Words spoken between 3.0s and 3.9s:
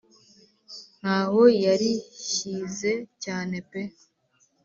cyane pe